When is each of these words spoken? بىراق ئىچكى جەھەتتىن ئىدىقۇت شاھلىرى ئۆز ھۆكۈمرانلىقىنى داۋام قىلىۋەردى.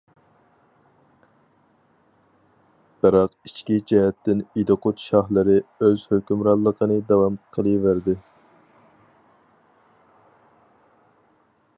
بىراق 3.05 3.35
ئىچكى 3.49 3.77
جەھەتتىن 3.91 4.41
ئىدىقۇت 4.61 5.05
شاھلىرى 5.09 5.59
ئۆز 5.89 6.07
ھۆكۈمرانلىقىنى 6.15 6.97
داۋام 7.13 7.37
قىلىۋەردى. 7.59 8.17